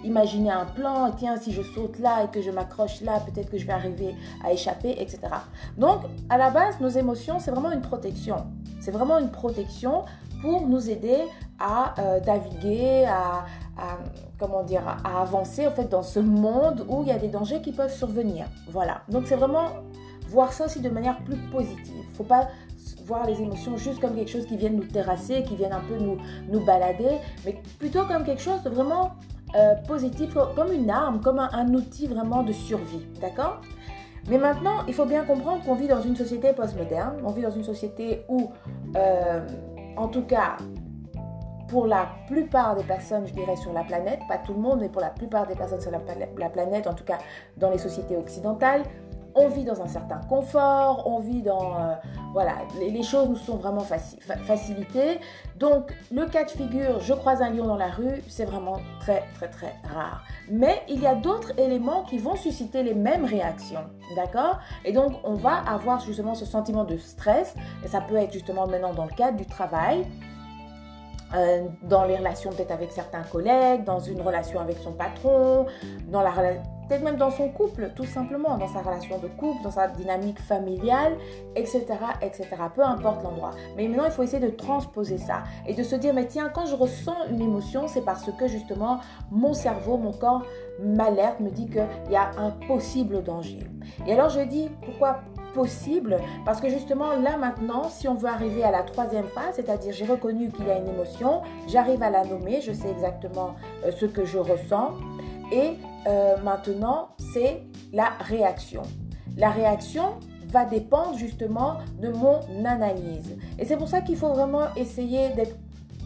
d'imaginer 0.03 0.49
un 0.49 0.65
plan. 0.65 1.11
Tiens, 1.15 1.37
si 1.37 1.51
je 1.51 1.61
saute 1.61 1.99
là 1.99 2.23
et 2.23 2.27
que 2.29 2.41
je 2.41 2.49
m'accroche 2.49 3.01
là, 3.01 3.19
peut-être 3.19 3.51
que 3.51 3.57
je 3.57 3.67
vais 3.67 3.73
arriver 3.73 4.15
à 4.43 4.51
échapper, 4.51 4.95
etc. 4.99 5.19
Donc, 5.77 6.01
à 6.29 6.37
la 6.37 6.49
base, 6.49 6.79
nos 6.79 6.89
émotions, 6.89 7.37
c'est 7.39 7.51
vraiment 7.51 7.71
une 7.71 7.81
protection. 7.81 8.47
C'est 8.79 8.91
vraiment 8.91 9.19
une 9.19 9.29
protection 9.29 10.03
pour 10.41 10.67
nous 10.67 10.89
aider 10.89 11.19
à 11.59 11.95
euh, 11.99 12.19
naviguer, 12.21 13.05
à, 13.05 13.45
comment 14.39 14.63
dire, 14.63 14.81
à 15.03 15.21
avancer 15.21 15.67
en 15.67 15.71
fait 15.71 15.89
dans 15.89 16.03
ce 16.03 16.19
monde 16.19 16.85
où 16.89 17.01
il 17.03 17.09
y 17.09 17.11
a 17.11 17.19
des 17.19 17.27
dangers 17.27 17.61
qui 17.61 17.71
peuvent 17.71 17.93
survenir. 17.93 18.47
Voilà. 18.69 19.01
Donc 19.09 19.27
c'est 19.27 19.35
vraiment 19.35 19.67
voir 20.29 20.51
ça 20.51 20.65
aussi 20.65 20.81
de 20.81 20.89
manière 20.89 21.17
plus 21.23 21.37
positive. 21.51 22.03
Il 22.05 22.09
ne 22.11 22.15
faut 22.15 22.23
pas 22.23 22.47
voir 23.05 23.25
les 23.25 23.41
émotions 23.41 23.77
juste 23.77 23.99
comme 23.99 24.15
quelque 24.15 24.31
chose 24.31 24.45
qui 24.45 24.57
vient 24.57 24.69
nous 24.69 24.83
terrasser, 24.83 25.43
qui 25.43 25.55
vient 25.55 25.71
un 25.71 25.81
peu 25.81 25.97
nous, 25.97 26.17
nous 26.49 26.63
balader, 26.65 27.17
mais 27.45 27.61
plutôt 27.79 28.05
comme 28.05 28.23
quelque 28.23 28.41
chose 28.41 28.61
de 28.63 28.69
vraiment 28.69 29.13
euh, 29.55 29.75
positif, 29.87 30.35
comme 30.55 30.73
une 30.73 30.89
arme, 30.89 31.21
comme 31.21 31.39
un, 31.39 31.73
outil 31.73 32.07
vraiment 32.07 32.43
de 32.43 32.51
survie. 32.51 33.05
D'accord? 33.21 33.61
Mais 34.29 34.37
maintenant, 34.37 34.83
il 34.87 34.93
faut 34.93 35.05
bien 35.05 35.23
comprendre 35.23 35.63
qu'on 35.63 35.75
vit 35.75 35.87
dans 35.87 36.01
une 36.01 36.17
société 36.17 36.51
postmoderne. 36.51 37.15
On 37.23 37.31
vit 37.31 37.43
dans 37.43 37.51
une 37.51 37.63
société 37.63 38.25
où, 38.27 38.51
euh, 38.97 39.47
en 39.97 40.07
tout 40.07 40.23
cas, 40.23 40.57
pour 41.67 41.85
la 41.85 42.07
plupart 42.27 42.75
des 42.75 42.83
personnes, 42.83 43.27
je 43.27 43.33
dirais, 43.33 43.55
sur 43.57 43.73
la 43.73 43.83
planète, 43.83 44.19
pas 44.27 44.37
tout 44.37 44.53
le 44.53 44.59
monde, 44.59 44.79
mais 44.79 44.89
pour 44.89 45.01
la 45.01 45.09
plupart 45.09 45.45
des 45.47 45.55
personnes 45.55 45.81
sur 45.81 45.91
la, 45.91 45.99
la 46.37 46.49
planète, 46.49 46.87
en 46.87 46.93
tout 46.93 47.03
cas 47.03 47.17
dans 47.57 47.69
les 47.69 47.77
sociétés 47.77 48.15
occidentales, 48.15 48.83
on 49.37 49.47
vit 49.49 49.63
dans 49.63 49.81
un 49.81 49.87
certain 49.87 50.19
confort, 50.27 51.03
on 51.05 51.19
vit 51.19 51.41
dans... 51.41 51.75
Euh, 51.75 51.93
voilà, 52.33 52.53
les, 52.79 53.03
choses 53.03 53.29
nous 53.29 53.35
sont 53.35 53.57
vraiment 53.57 53.85
facilitées. 54.45 55.19
Donc, 55.57 55.93
le 56.11 56.25
cas 56.25 56.43
de 56.43 56.51
figure, 56.51 56.99
je 56.99 57.13
croise 57.13 57.41
un 57.41 57.49
lion 57.49 57.65
dans 57.65 57.77
la 57.77 57.89
rue, 57.89 58.21
c'est 58.27 58.45
vraiment 58.45 58.77
très, 58.99 59.23
très, 59.35 59.47
très 59.47 59.73
rare. 59.93 60.23
Mais 60.49 60.83
il 60.87 61.01
y 61.01 61.07
a 61.07 61.15
d'autres 61.15 61.57
éléments 61.57 62.03
qui 62.03 62.17
vont 62.17 62.35
susciter 62.35 62.83
les 62.83 62.93
mêmes 62.93 63.25
réactions, 63.25 63.85
d'accord? 64.15 64.59
Et 64.85 64.91
donc, 64.91 65.13
on 65.23 65.33
va 65.33 65.63
avoir 65.67 65.99
justement 66.01 66.35
ce 66.35 66.45
sentiment 66.45 66.83
de 66.83 66.97
stress, 66.97 67.55
et 67.83 67.87
ça 67.87 68.01
peut 68.01 68.17
être 68.17 68.33
justement 68.33 68.67
maintenant 68.67 68.93
dans 68.93 69.05
le 69.05 69.15
cadre 69.15 69.37
du 69.37 69.45
travail. 69.45 70.05
Euh, 71.35 71.65
dans 71.83 72.05
les 72.05 72.15
relations 72.15 72.51
peut-être 72.51 72.71
avec 72.71 72.89
certains 72.91 73.23
collègues, 73.23 73.83
dans 73.83 73.99
une 73.99 74.21
relation 74.21 74.61
avec 74.61 74.77
son 74.77 74.93
patron, 74.93 75.65
dans 76.09 76.21
la, 76.21 76.31
peut-être 76.87 77.03
même 77.03 77.17
dans 77.17 77.31
son 77.31 77.49
couple, 77.49 77.91
tout 77.95 78.05
simplement, 78.05 78.57
dans 78.57 78.67
sa 78.67 78.81
relation 78.81 79.17
de 79.19 79.27
couple, 79.27 79.63
dans 79.63 79.71
sa 79.71 79.87
dynamique 79.87 80.39
familiale, 80.39 81.17
etc., 81.55 81.85
etc. 82.21 82.47
Peu 82.73 82.83
importe 82.83 83.23
l'endroit. 83.23 83.51
Mais 83.75 83.87
maintenant, 83.87 84.05
il 84.05 84.11
faut 84.11 84.23
essayer 84.23 84.45
de 84.45 84.55
transposer 84.55 85.17
ça 85.17 85.43
et 85.67 85.73
de 85.73 85.83
se 85.83 85.95
dire, 85.95 86.13
mais 86.13 86.25
tiens, 86.25 86.49
quand 86.53 86.65
je 86.65 86.75
ressens 86.75 87.27
une 87.29 87.41
émotion, 87.41 87.87
c'est 87.87 88.03
parce 88.03 88.31
que 88.31 88.47
justement, 88.47 88.99
mon 89.31 89.53
cerveau, 89.53 89.97
mon 89.97 90.13
corps 90.13 90.43
m'alerte, 90.81 91.39
me 91.39 91.49
dit 91.49 91.67
qu'il 91.67 91.87
y 92.11 92.15
a 92.15 92.31
un 92.37 92.51
possible 92.67 93.23
danger. 93.23 93.59
Et 94.05 94.13
alors, 94.13 94.29
je 94.29 94.41
dis, 94.41 94.69
pourquoi 94.83 95.21
possible? 95.53 96.17
Parce 96.45 96.61
que 96.61 96.69
justement 96.69 97.13
là 97.13 97.35
maintenant 97.37 97.89
si 97.89 98.07
on 98.07 98.13
veut 98.13 98.29
arriver 98.29 98.63
à 98.63 98.69
la 98.69 98.83
troisième 98.83 99.25
phase 99.25 99.53
c'est 99.55 99.69
à 99.69 99.77
dire 99.77 99.91
j'ai 99.91 100.05
reconnu 100.05 100.49
qu'il 100.49 100.67
y 100.67 100.69
a 100.69 100.77
une 100.77 100.87
émotion 100.87 101.41
j'arrive 101.67 102.03
à 102.03 102.11
la 102.11 102.23
nommer 102.25 102.61
je 102.61 102.71
sais 102.71 102.91
exactement 102.91 103.55
euh, 103.83 103.91
ce 103.91 104.05
que 104.05 104.23
je 104.23 104.37
ressens 104.37 104.91
et 105.51 105.77
euh, 106.07 106.37
maintenant, 106.43 107.09
c'est 107.33 107.63
la 107.91 108.11
réaction. 108.21 108.83
La 109.37 109.49
réaction 109.49 110.15
va 110.47 110.65
dépendre 110.65 111.17
justement 111.17 111.77
de 112.01 112.09
mon 112.09 112.39
analyse. 112.65 113.37
Et 113.59 113.65
c'est 113.65 113.77
pour 113.77 113.87
ça 113.87 114.01
qu'il 114.01 114.15
faut 114.15 114.29
vraiment 114.29 114.73
essayer 114.75 115.29
d'être 115.29 115.57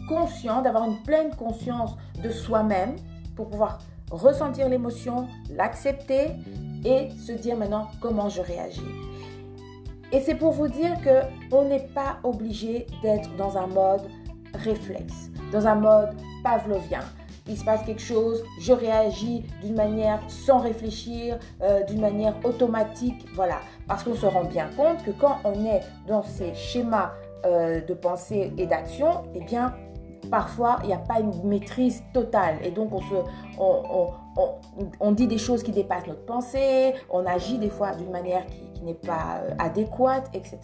conscient, 0.08 0.62
d'avoir 0.62 0.84
une 0.84 1.00
pleine 1.02 1.34
conscience 1.36 1.96
de 2.22 2.30
soi-même 2.30 2.96
pour 3.36 3.48
pouvoir 3.48 3.78
ressentir 4.10 4.68
l'émotion, 4.68 5.28
l'accepter 5.50 6.32
et 6.84 7.10
se 7.10 7.32
dire 7.32 7.56
maintenant 7.56 7.88
comment 8.00 8.28
je 8.28 8.42
réagis. 8.42 8.82
Et 10.10 10.20
c'est 10.20 10.34
pour 10.34 10.52
vous 10.52 10.68
dire 10.68 11.00
que 11.02 11.22
on 11.54 11.64
n'est 11.68 11.88
pas 11.94 12.18
obligé 12.22 12.86
d'être 13.02 13.34
dans 13.36 13.56
un 13.56 13.68
mode 13.68 14.02
réflexe, 14.52 15.30
dans 15.52 15.66
un 15.66 15.76
mode 15.76 16.10
pavlovien 16.42 17.00
il 17.52 17.58
se 17.58 17.64
passe 17.64 17.82
quelque 17.84 18.00
chose, 18.00 18.42
je 18.58 18.72
réagis 18.72 19.44
d'une 19.60 19.74
manière 19.74 20.20
sans 20.28 20.58
réfléchir, 20.58 21.38
euh, 21.60 21.82
d'une 21.84 22.00
manière 22.00 22.34
automatique, 22.44 23.26
voilà. 23.34 23.60
Parce 23.86 24.02
qu'on 24.02 24.14
se 24.14 24.26
rend 24.26 24.44
bien 24.44 24.68
compte 24.76 25.04
que 25.04 25.10
quand 25.10 25.36
on 25.44 25.66
est 25.66 25.80
dans 26.08 26.22
ces 26.22 26.54
schémas 26.54 27.12
euh, 27.44 27.80
de 27.82 27.94
pensée 27.94 28.52
et 28.56 28.66
d'action, 28.66 29.24
eh 29.34 29.44
bien, 29.44 29.74
parfois, 30.30 30.78
il 30.82 30.86
n'y 30.86 30.94
a 30.94 30.98
pas 30.98 31.20
une 31.20 31.46
maîtrise 31.46 32.02
totale. 32.14 32.56
Et 32.64 32.70
donc, 32.70 32.92
on, 32.92 33.00
se, 33.00 33.14
on, 33.58 34.08
on, 35.00 35.12
dit 35.12 35.26
des 35.26 35.38
choses 35.38 35.62
qui 35.62 35.72
dépassent 35.72 36.06
notre 36.06 36.24
pensée, 36.24 36.94
on 37.10 37.26
agit 37.26 37.58
des 37.58 37.68
fois 37.68 37.94
d'une 37.94 38.10
manière 38.10 38.46
qui, 38.46 38.62
n'est 38.82 38.94
pas 38.94 39.42
euh, 39.44 39.54
adéquate, 39.60 40.28
etc. 40.34 40.58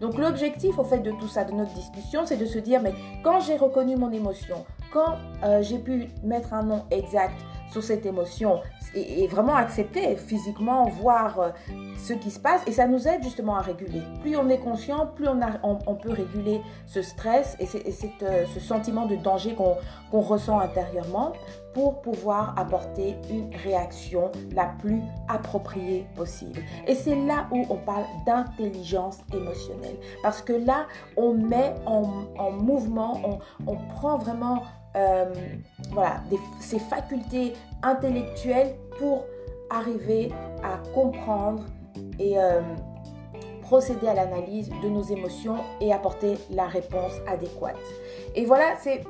Donc 0.00 0.18
l'objectif 0.18 0.76
au 0.80 0.82
fait 0.82 0.98
de 0.98 1.12
tout 1.12 1.28
ça, 1.28 1.44
de 1.44 1.52
notre 1.52 1.72
discussion, 1.72 2.26
c'est 2.26 2.36
de 2.36 2.44
se 2.44 2.58
dire, 2.58 2.82
mais 2.82 2.92
quand 3.22 3.38
j'ai 3.38 3.56
reconnu 3.56 3.94
mon 3.94 4.10
émotion, 4.10 4.64
quand 4.92 5.18
euh, 5.44 5.62
j'ai 5.62 5.78
pu 5.78 6.08
mettre 6.22 6.52
un 6.52 6.62
nom 6.62 6.84
exact 6.90 7.34
sur 7.70 7.82
cette 7.82 8.04
émotion 8.04 8.60
et, 8.94 9.28
vraiment 9.28 9.54
accepter 9.54 10.16
physiquement, 10.16 10.88
voir 10.88 11.38
euh, 11.38 11.50
ce 11.96 12.12
qui 12.12 12.30
se 12.30 12.40
passe 12.40 12.62
et 12.66 12.72
ça 12.72 12.88
nous 12.88 13.06
aide 13.06 13.22
justement 13.22 13.56
à 13.56 13.60
réguler. 13.60 14.02
Plus 14.22 14.36
on 14.36 14.48
est 14.48 14.58
conscient, 14.58 15.06
plus 15.06 15.28
on, 15.28 15.94
peut 15.94 16.10
réguler 16.10 16.60
ce 16.86 17.02
stress 17.02 17.56
et, 17.60 17.68
euh, 18.22 18.44
ce 18.52 18.60
sentiment 18.60 19.06
de 19.06 19.14
danger 19.14 19.54
qu'on 19.54 20.20
ressent 20.20 20.58
intérieurement 20.58 21.32
pour 21.72 22.02
pouvoir 22.02 22.58
apporter 22.58 23.14
une 23.30 23.54
réaction 23.62 24.32
la 24.56 24.66
plus 24.80 25.00
appropriée 25.28 26.04
possible. 26.16 26.60
Et 26.88 26.96
c'est 26.96 27.14
là 27.14 27.46
où 27.52 27.64
on 27.70 27.76
parle 27.76 28.06
d'intelligence 28.26 29.18
émotionnelle. 29.32 29.96
Parce 30.24 30.42
que 30.42 30.52
là, 30.52 30.88
on 31.16 31.32
met 31.32 31.76
en, 31.86 32.02
mouvement, 32.50 33.20
on 33.68 33.76
prend 33.76 34.18
vraiment 34.18 34.64
euh, 34.96 35.32
voilà, 35.92 36.22
ces 36.60 36.78
facultés 36.78 37.54
intellectuelles 37.82 38.74
pour 38.98 39.24
arriver 39.70 40.32
à 40.64 40.78
comprendre 40.92 41.64
et 42.18 42.38
euh, 42.38 42.60
procéder 43.62 44.08
à 44.08 44.14
l'analyse 44.14 44.68
de 44.82 44.88
nos 44.88 45.02
émotions 45.02 45.58
et 45.80 45.92
apporter 45.92 46.36
la 46.50 46.66
réponse 46.66 47.12
adéquate. 47.28 47.76
Et 48.34 48.44
voilà, 48.44 48.74
c'est 48.80 49.04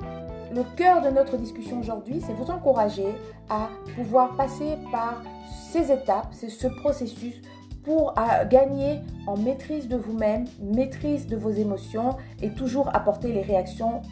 le 0.54 0.62
cœur 0.76 1.00
de 1.00 1.08
notre 1.08 1.36
discussion 1.36 1.80
aujourd'hui, 1.80 2.20
c'est 2.20 2.34
vous 2.34 2.50
encourager 2.50 3.14
à 3.48 3.68
pouvoir 3.96 4.36
passer 4.36 4.76
par 4.92 5.22
ces 5.72 5.90
étapes, 5.90 6.28
c'est 6.32 6.50
ce 6.50 6.66
processus 6.66 7.40
pour 7.82 8.14
gagner 8.48 9.00
en 9.26 9.36
maîtrise 9.36 9.88
de 9.88 9.96
vous-même, 9.96 10.44
maîtrise 10.60 11.26
de 11.26 11.36
vos 11.36 11.50
émotions 11.50 12.16
et 12.42 12.50
toujours 12.50 12.94
apporter 12.94 13.32
les 13.32 13.42
réactions, 13.42 14.02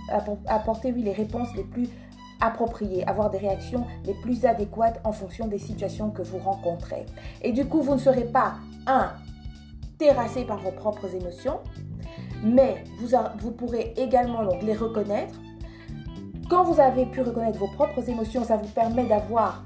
apporter 0.47 0.93
oui, 0.93 1.03
les 1.03 1.13
réponses 1.13 1.49
les 1.55 1.65
plus 1.65 1.89
appropriées, 2.41 3.07
avoir 3.07 3.31
des 3.31 3.39
réactions 3.39 3.85
les 4.05 4.15
plus 4.15 4.45
adéquates 4.45 5.01
en 5.05 5.13
fonction 5.13 5.47
des 5.47 5.59
situations 5.59 6.11
que 6.11 6.23
vous 6.23 6.39
rencontrez. 6.39 7.07
Et 7.43 7.53
du 7.53 7.67
coup, 7.67 7.83
vous 7.83 7.95
ne 7.95 8.01
serez 8.01 8.25
pas, 8.25 8.55
un, 8.87 9.13
terrassé 9.99 10.45
par 10.45 10.59
vos 10.59 10.71
propres 10.71 11.15
émotions, 11.15 11.59
mais 12.43 12.85
vous, 13.01 13.17
vous 13.39 13.51
pourrez 13.51 13.93
également 13.97 14.45
donc 14.45 14.63
les 14.63 14.75
reconnaître. 14.75 15.35
Quand 16.49 16.65
vous 16.65 16.81
avez 16.81 17.05
pu 17.07 17.21
reconnaître 17.21 17.59
vos 17.59 17.69
propres 17.69 18.09
émotions, 18.09 18.45
ça 18.45 18.57
vous 18.57 18.69
permet 18.69 19.05
d'avoir 19.05 19.65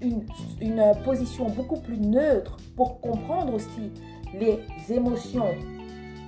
une, 0.00 0.24
position 1.04 1.48
beaucoup 1.50 1.80
plus 1.80 1.98
neutre 1.98 2.56
pour 2.76 3.00
comprendre 3.00 3.54
aussi 3.54 3.92
les 4.34 4.60
émotions 4.90 5.54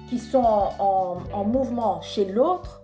qui 0.09 0.19
sont 0.19 0.45
en, 0.79 1.45
mouvement 1.45 2.01
chez 2.01 2.27
l'autre 2.27 2.83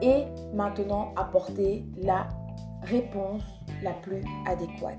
et 0.00 0.24
maintenant 0.54 1.12
apporter 1.16 1.84
la 2.00 2.28
réponse 2.82 3.42
la 3.82 3.92
plus 3.92 4.24
adéquate. 4.46 4.98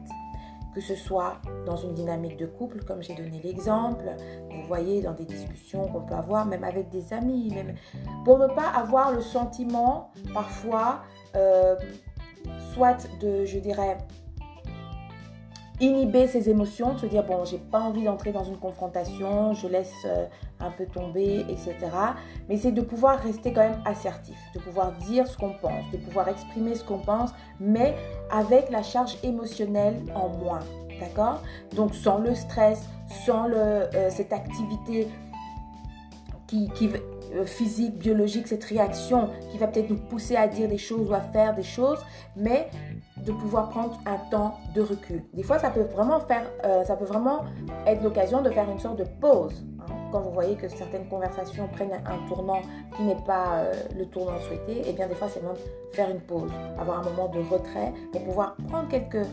Que 0.76 0.82
ce 0.82 0.96
soit 0.96 1.38
dans 1.66 1.76
une 1.76 1.96
dynamique 1.96 2.38
de 2.38 2.46
couple, 2.46 2.84
comme 2.84 3.02
j'ai 3.02 3.16
donné 3.16 3.42
l'exemple, 3.44 4.16
vous 4.52 4.68
voyez, 4.68 5.02
dans 5.02 5.14
des 5.14 5.26
discussions 5.26 5.88
qu'on 5.88 6.02
peut 6.02 6.14
avoir, 6.14 6.46
même 6.46 6.64
avec 6.64 6.90
des 6.90 7.12
amis, 7.12 7.52
même, 7.54 7.74
pour 8.24 8.38
ne 8.38 8.48
pas 8.48 8.68
avoir 8.76 9.12
le 9.12 9.22
sentiment 9.22 10.12
parfois, 10.34 11.02
euh, 11.36 11.76
soit 12.74 13.08
de, 13.20 13.46
je 13.46 13.58
dirais, 13.58 13.98
inhiber 15.80 16.28
ses 16.28 16.50
émotions, 16.50 16.98
se 16.98 17.06
dire 17.06 17.24
bon, 17.24 17.46
j'ai 17.46 17.58
pas 17.58 17.80
envie 17.80 18.04
d'entrer 18.04 18.32
dans 18.32 18.44
une 18.44 18.58
confrontation, 18.58 19.54
je 19.54 19.68
laisse 19.68 19.94
euh, 20.06 20.26
un 20.60 20.72
peu 20.72 20.86
tomber, 20.86 21.46
etc. 21.50 21.76
Mais 22.48 22.58
c'est 22.58 22.72
de 22.72 22.82
pouvoir 22.82 23.20
rester 23.20 23.54
quand 23.54 23.62
même 23.62 23.82
assertif, 23.86 24.38
de 24.54 24.60
pouvoir 24.60 24.92
dire 24.94 25.28
ce 25.28 25.38
qu'on 25.38 25.54
pense, 25.54 25.90
de 25.92 25.98
pouvoir 25.98 26.28
exprimer 26.28 26.76
ce 26.76 26.84
qu'on 26.84 27.00
pense, 27.00 27.32
mais 27.60 27.96
avec 28.32 28.70
la 28.70 28.84
charge 28.84 29.18
émotionnelle 29.24 30.02
en 30.16 30.30
moins, 30.30 30.62
d'accord? 31.00 31.42
Donc 31.76 31.96
sans 31.96 32.18
le 32.18 32.36
stress, 32.36 32.88
sans 33.26 33.48
le, 33.48 33.58
euh, 33.58 34.10
cette 34.10 34.34
activité 34.34 35.08
qui, 36.48 36.70
qui 36.72 36.90
euh, 37.36 37.46
physique, 37.46 38.00
biologique, 38.00 38.48
cette 38.48 38.64
réaction 38.64 39.30
qui 39.52 39.60
va 39.60 39.68
peut-être 39.68 39.92
nous 39.92 40.00
pousser 40.00 40.36
à 40.36 40.48
dire 40.48 40.68
des 40.68 40.80
choses 40.80 41.10
ou 41.10 41.14
à 41.14 41.22
faire 41.22 41.54
des 41.54 41.64
choses, 41.64 42.00
mais 42.36 42.70
de 43.26 43.32
pouvoir 43.32 43.70
prendre 43.70 44.00
un 44.06 44.18
temps 44.30 44.58
de 44.74 44.82
recul. 44.82 45.24
Des 45.34 45.44
fois, 45.44 45.60
ça 45.60 45.70
peut 45.70 45.82
vraiment 45.82 46.20
faire, 46.20 46.44
euh, 46.66 46.84
ça 46.84 46.96
peut 46.96 47.06
vraiment 47.06 47.44
être 47.86 48.04
l'occasion 48.04 48.42
de 48.42 48.50
faire 48.50 48.70
une 48.70 48.80
sorte 48.80 48.98
de 48.98 49.06
pause. 49.22 49.64
Hein. 49.80 49.94
Quand 50.12 50.22
vous 50.22 50.32
voyez 50.32 50.56
que 50.56 50.68
certaines 50.68 51.08
conversations 51.08 51.68
prennent 51.68 52.02
un 52.06 52.28
tournant 52.28 52.62
qui 52.96 53.04
n'est 53.04 53.24
pas 53.26 53.60
euh, 53.60 53.74
le 53.98 54.06
tournant 54.06 54.40
souhaité, 54.40 54.80
et 54.80 54.84
eh 54.88 54.94
bien 54.94 55.08
des 55.08 55.16
fois, 55.16 55.28
c'est 55.30 55.44
même 55.44 55.56
faire 55.92 56.10
une 56.10 56.22
pause, 56.22 56.52
avoir 56.80 57.00
un 57.00 57.10
moment 57.10 57.30
de 57.30 57.40
retrait 57.40 57.94
pour 58.12 58.24
pouvoir 58.24 58.56
prendre 58.68 58.88
quelques 58.88 59.26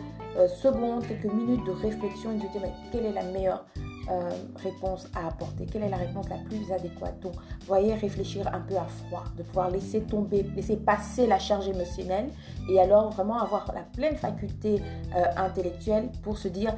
secondes, 0.49 1.02
quelques 1.07 1.33
minutes 1.33 1.64
de 1.64 1.73
réflexion 1.73 2.33
et 2.33 2.35
de 2.35 2.40
dire 2.40 2.61
mais 2.61 2.73
quelle 2.93 3.07
est 3.07 3.12
la 3.12 3.23
meilleure 3.23 3.64
euh, 4.10 4.30
réponse 4.62 5.08
à 5.14 5.28
apporter 5.28 5.66
Quelle 5.66 5.82
est 5.82 5.88
la 5.88 5.96
réponse 5.96 6.28
la 6.28 6.36
plus 6.36 6.72
adéquate 6.72 7.18
Donc, 7.20 7.34
voyez, 7.66 7.94
réfléchir 7.94 8.46
un 8.52 8.60
peu 8.60 8.76
à 8.76 8.84
froid, 8.84 9.25
de 9.36 9.42
pouvoir 9.42 9.70
laisser 9.70 10.02
tomber, 10.02 10.44
laisser 10.54 10.76
passer 10.76 11.26
la 11.26 11.38
charge 11.38 11.68
émotionnelle 11.68 12.28
et 12.68 12.80
alors 12.80 13.10
vraiment 13.10 13.40
avoir 13.40 13.72
la 13.75 13.82
pleine 13.82 14.16
faculté 14.16 14.80
euh, 15.16 15.25
intellectuelle 15.36 16.10
pour 16.22 16.38
se 16.38 16.48
dire, 16.48 16.75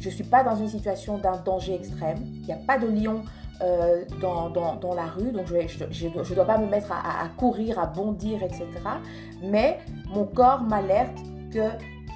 je 0.00 0.08
ne 0.08 0.14
suis 0.14 0.24
pas 0.24 0.44
dans 0.44 0.56
une 0.56 0.68
situation 0.68 1.18
d'un 1.18 1.36
danger 1.38 1.74
extrême, 1.74 2.18
il 2.24 2.42
n'y 2.42 2.52
a 2.52 2.56
pas 2.56 2.78
de 2.78 2.86
lion 2.86 3.22
euh, 3.60 4.04
dans, 4.20 4.94
la 4.94 5.06
rue, 5.06 5.32
donc 5.32 5.46
je 5.48 6.06
ne 6.06 6.34
dois 6.34 6.44
pas 6.44 6.58
me 6.58 6.66
mettre 6.66 6.92
à, 6.92 7.28
courir, 7.36 7.80
à 7.80 7.86
bondir, 7.86 8.40
etc. 8.44 8.66
Mais 9.42 9.80
mon 10.06 10.26
corps 10.26 10.62
m'alerte 10.62 11.18
que 11.52 11.70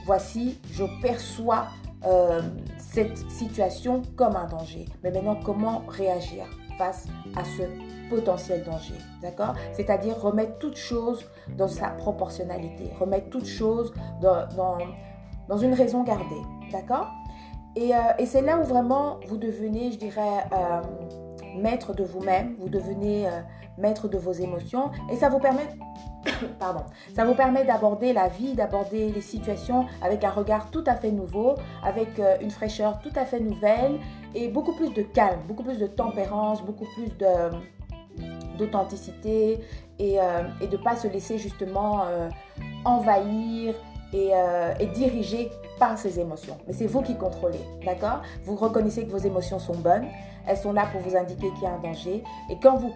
voici, 0.06 0.60
je 0.70 0.84
perçois 1.00 1.66
euh, 2.04 2.42
cette 2.78 3.16
situation 3.30 4.02
comme 4.16 4.36
un 4.36 4.46
danger. 4.46 4.86
Mais 5.02 5.10
maintenant, 5.10 5.36
comment 5.42 5.82
réagir 5.88 6.44
face 6.78 7.06
à 7.36 7.44
ce 7.44 7.62
potentiel 8.10 8.64
danger 8.64 8.94
D'accord? 9.20 9.54
C'est-à-dire 9.72 10.20
remettre 10.20 10.58
toute 10.58 10.76
chose 10.76 11.24
dans 11.56 11.68
sa 11.68 11.88
proportionnalité, 11.90 12.90
remettre 12.98 13.30
toute 13.30 13.46
chose 13.46 13.92
dans, 14.20 14.46
dans, 15.48 15.58
une 15.58 15.74
raison 15.74 16.02
gardée. 16.02 16.42
D'accord? 16.70 17.08
Et, 17.76 17.94
euh, 17.94 17.98
et 18.18 18.26
c'est 18.26 18.42
là 18.42 18.58
où 18.58 18.64
vraiment 18.64 19.18
vous 19.28 19.36
devenez, 19.36 19.92
je 19.92 19.98
dirais, 19.98 20.44
euh, 20.52 20.82
maître 21.56 21.94
de 21.94 22.04
vous-même, 22.04 22.56
vous 22.58 22.68
devenez 22.68 23.28
maître 23.78 24.08
de 24.08 24.18
vos 24.18 24.32
émotions 24.32 24.90
et 25.10 25.16
ça 25.16 25.28
vous 25.28 25.38
permet 25.38 25.68
pardon, 26.58 26.84
ça 27.14 27.24
vous 27.24 27.34
permet 27.34 27.64
d'aborder 27.64 28.12
la 28.12 28.28
vie, 28.28 28.54
d'aborder 28.54 29.10
les 29.10 29.20
situations 29.20 29.86
avec 30.02 30.24
un 30.24 30.30
regard 30.30 30.70
tout 30.70 30.84
à 30.86 30.94
fait 30.94 31.10
nouveau, 31.10 31.54
avec 31.82 32.18
euh, 32.18 32.36
une 32.40 32.50
fraîcheur 32.50 33.00
tout 33.00 33.12
à 33.16 33.24
fait 33.24 33.40
nouvelle 33.40 33.98
et 34.34 34.48
beaucoup 34.48 34.72
plus 34.72 34.92
de 34.92 35.02
calme, 35.02 35.40
beaucoup 35.46 35.62
plus 35.62 35.78
de 35.78 35.86
tempérance, 35.86 36.62
beaucoup 36.62 36.86
plus 36.94 37.08
d'authenticité 38.58 39.60
et, 39.98 40.20
euh, 40.20 40.42
de 40.60 40.76
ne 40.76 40.82
pas 40.82 40.96
se 40.96 41.08
laisser 41.08 41.38
justement 41.38 42.02
euh, 42.04 42.28
envahir 42.84 43.74
et, 44.12 44.32
et, 44.78 44.86
diriger 44.88 45.50
par 45.78 45.96
ses 45.96 46.20
émotions. 46.20 46.58
Mais 46.66 46.74
c'est 46.74 46.86
vous 46.86 47.00
qui 47.00 47.16
contrôlez, 47.16 47.60
d'accord? 47.82 48.20
Vous 48.44 48.56
reconnaissez 48.56 49.06
que 49.06 49.10
vos 49.10 49.16
émotions 49.16 49.58
sont 49.58 49.74
bonnes, 49.74 50.04
elles 50.46 50.58
sont 50.58 50.74
là 50.74 50.84
pour 50.92 51.00
vous 51.00 51.16
indiquer 51.16 51.50
qu'il 51.52 51.62
y 51.62 51.66
a 51.66 51.72
un 51.72 51.78
danger. 51.78 52.22
Et 52.50 52.58
quand 52.62 52.76
vous 52.76 52.92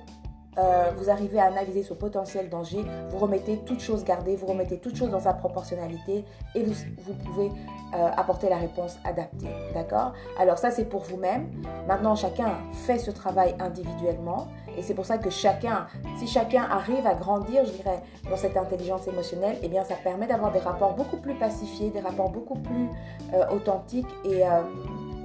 euh, 0.59 0.91
vous 0.97 1.11
arrivez 1.11 1.39
à 1.39 1.47
analyser 1.47 1.83
ce 1.83 1.95
potentiel 1.95 2.49
danger, 2.49 2.85
vous 3.11 3.19
remettez 3.19 3.59
toute 3.59 3.81
chose 3.81 4.05
gardée, 4.05 4.37
vous 4.37 4.47
remettez 4.47 4.79
toute 4.79 4.97
chose 4.97 5.11
dans 5.11 5.21
sa 5.21 5.35
proportionnalité 5.35 6.25
et 6.55 6.63
vous, 6.63 7.15
pouvez 7.25 7.51
euh, 7.95 8.09
apporter 8.17 8.49
la 8.49 8.57
réponse 8.57 8.99
adaptée. 9.05 9.51
D'accord? 9.75 10.13
Alors 10.39 10.59
ça 10.59 10.71
c'est 10.71 10.87
pour 10.87 11.03
vous-même. 11.03 11.49
Maintenant 11.87 12.17
chacun 12.17 12.55
fait 12.73 12.99
ce 12.99 13.11
travail 13.11 13.55
individuellement 13.59 14.49
et 14.77 14.83
c'est 14.83 14.95
pour 14.95 15.07
ça 15.07 15.19
que 15.19 15.31
chacun, 15.31 15.87
si 16.19 16.27
chacun 16.27 16.63
arrive 16.63 17.07
à 17.07 17.15
grandir, 17.15 17.65
je 17.65 17.73
dirais, 17.73 18.03
dans 18.29 18.37
cette 18.37 18.57
intelligence 18.57 19.07
émotionnelle, 19.09 19.57
eh 19.63 19.69
bien 19.69 19.85
ça 19.85 19.95
permet 19.95 20.27
d'avoir 20.27 20.53
des 20.53 20.59
rapports 20.59 20.95
beaucoup 20.95 21.19
plus 21.19 21.35
pacifiés, 21.35 21.91
des 21.91 22.01
rapports 22.01 22.31
beaucoup 22.31 22.59
plus 22.59 22.89
euh, 23.35 23.47
authentiques 23.51 24.07
et, 24.25 24.43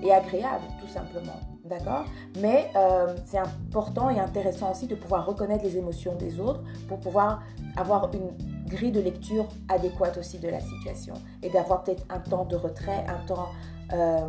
et 0.04 0.14
agréables 0.14 0.68
tout 0.80 0.88
simplement. 0.88 1.51
D'accord? 1.72 2.04
Mais 2.42 2.70
euh, 2.76 3.16
c'est 3.26 3.38
important 3.38 4.10
et 4.10 4.20
intéressant 4.20 4.72
aussi 4.72 4.88
de 4.88 4.96
pouvoir 4.96 5.26
reconnaître 5.26 5.64
les 5.64 5.78
émotions 5.78 6.14
des 6.16 6.38
autres 6.42 6.62
pour 6.90 7.00
pouvoir 7.00 7.44
avoir 7.78 8.12
une 8.14 8.30
grille 8.68 8.92
de 8.92 9.00
lecture 9.00 9.48
adéquate 9.70 10.18
aussi 10.18 10.38
de 10.38 10.50
la 10.50 10.60
situation 10.60 11.14
et 11.42 11.50
d'avoir 11.50 11.86
peut-être 11.86 12.04
un 12.10 12.20
temps 12.20 12.44
de 12.44 12.58
retrait, 12.58 13.06
un 13.08 13.26
temps 13.26 13.48
euh, 13.94 14.20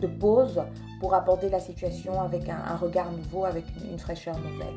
de 0.00 0.06
pause 0.06 0.62
pour 1.00 1.12
aborder 1.12 1.50
la 1.50 1.60
situation 1.60 2.18
avec 2.22 2.48
un, 2.48 2.76
regard 2.76 3.12
nouveau, 3.12 3.44
avec 3.44 3.66
une, 3.86 3.98
fraîcheur 3.98 4.38
nouvelle. 4.38 4.74